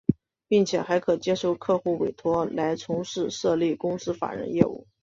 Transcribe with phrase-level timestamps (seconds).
[0.47, 4.87] 并且还可接受客户委托来从事设立公司法人业务。